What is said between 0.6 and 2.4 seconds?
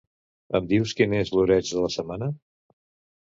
dius quin és l'oreig de la setmana?